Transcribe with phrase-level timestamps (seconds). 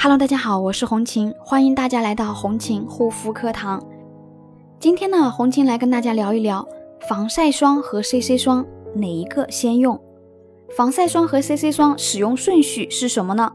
[0.00, 3.82] Hello，大家好，我是红琴，欢迎大家来到红琴护肤课堂。
[4.78, 6.64] 今天呢，红琴来跟大家聊一聊
[7.08, 8.64] 防晒霜和 CC 霜
[8.94, 10.00] 哪一个先用？
[10.76, 13.52] 防晒霜和 CC 霜使用顺序是什么呢？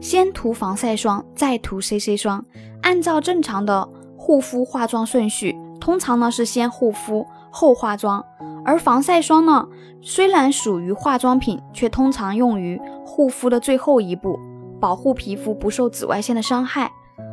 [0.00, 2.44] 先涂防晒霜，再涂 CC 霜。
[2.82, 8.24] 按照正常的护肤化妆顺序，通常呢是先护肤后化妆。
[8.64, 9.68] 而防晒霜呢，
[10.00, 14.36] 虽然属于化妆品，却通常用于护肤的最后一步。
[14.82, 16.90] 保护皮肤不受紫外线的伤害，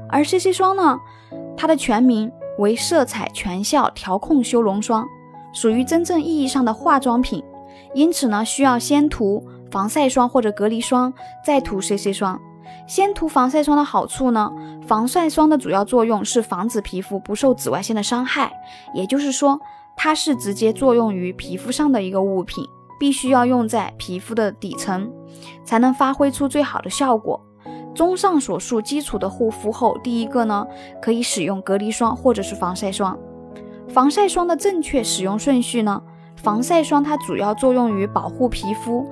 [0.08, 1.00] 而 CC 霜呢，
[1.58, 5.04] 它的全名为色彩全效调控修容霜，
[5.52, 7.44] 属于真正意义上的化妆品，
[7.96, 11.12] 因此呢，需要先涂防晒霜或者隔离霜，
[11.44, 12.40] 再涂 CC 霜。
[12.88, 14.52] 先涂防晒霜的好处呢，
[14.86, 18.54] 防晒霜的主要作用是防止皮肤不受紫外线的伤害，
[18.94, 19.60] 也就是说，
[19.98, 22.64] 它是直接作用于皮肤上的一个物品。
[23.00, 25.10] 必须要用在皮肤的底层，
[25.64, 27.40] 才能发挥出最好的效果。
[27.96, 30.68] 综上所述，基础的护肤后，第一个呢，
[31.02, 33.18] 可以使用隔离霜或者是防晒霜。
[33.88, 36.02] 防晒霜的正确使用顺序呢？
[36.36, 39.10] 防晒霜它主要作用于保护皮肤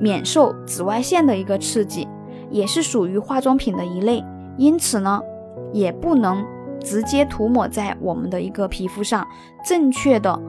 [0.00, 2.08] 免受紫外线的一个刺激，
[2.50, 4.24] 也是属于化妆品的一类，
[4.56, 5.20] 因此呢，
[5.72, 6.44] 也不能
[6.80, 9.26] 直接涂抹在我们的一个皮肤上。
[9.64, 10.40] 正确的。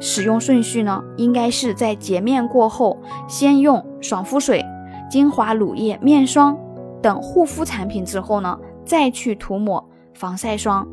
[0.00, 2.98] 使用顺序呢，应该是在洁面过后，
[3.28, 4.64] 先用爽肤水、
[5.10, 6.58] 精华乳液、面霜
[7.02, 10.88] 等护肤产品之后呢，再去涂抹防晒霜。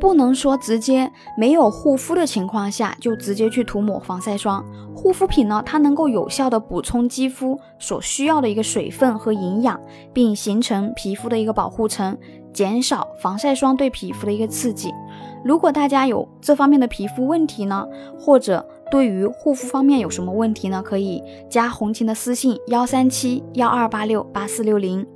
[0.00, 4.64] 不能说直接没有护肤的情况下就直接去涂抹防晒霜。
[4.94, 9.80] 护肤品呢，它能够有效的补充肌肤所需要的一个水分和营养，
[10.12, 12.16] 并形成皮肤的一个保护层，
[12.52, 14.94] 减少防晒霜对皮肤的一个刺激。
[15.44, 17.86] 如果大家有这方面的皮肤问题呢，
[18.18, 25.06] 或者对于护肤方面有什么问题呢，可以加红琴的私信幺三七幺二八六八四六零。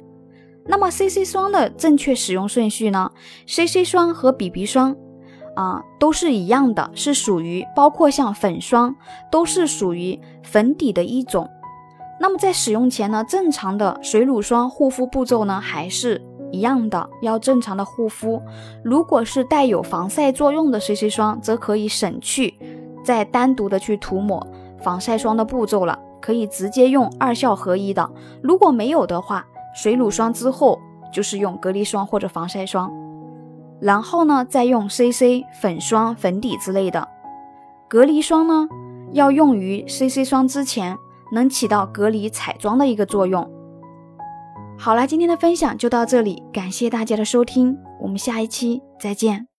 [0.66, 3.10] 那么 CC 霜的正确使用顺序呢
[3.46, 4.94] ？CC 霜和 BB 霜
[5.56, 8.94] 啊都是一样的，是属于包括像粉霜
[9.30, 11.50] 都是属于粉底的一种。
[12.20, 16.22] 那么在使用前呢，正常的水乳霜护肤步骤呢还是。
[16.52, 18.40] 一样的，要正常的护肤。
[18.84, 22.54] 如果是带有防晒作用的 CC 霜，则可以省去
[23.02, 24.46] 再单独的去涂抹
[24.78, 28.08] 防晒霜的步骤了，可以直接用二效合一的。
[28.42, 30.78] 如果没有的话，水乳霜之后
[31.12, 32.92] 就是用隔离霜或者防晒霜，
[33.80, 37.08] 然后呢再用 CC 粉霜、粉底之类的。
[37.88, 38.68] 隔离霜呢
[39.12, 40.96] 要用于 CC 霜之前，
[41.32, 43.50] 能起到隔离彩妆的一个作用。
[44.84, 49.46] 好了，今天的分享就到这里，感谢大家的收听，我们下一期再见。